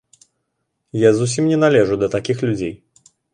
[1.07, 2.73] Я зусім не належу да такіх людзей!